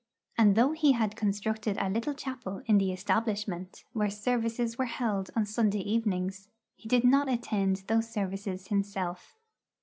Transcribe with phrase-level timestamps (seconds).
[0.35, 5.29] And though he had constructed a little chapel in the establishment, where services were held
[5.35, 9.35] on Sunday evenings, he did not attend those services himself.